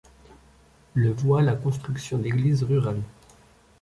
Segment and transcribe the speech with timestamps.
[0.95, 3.03] Le voit la construction d'églises rurales.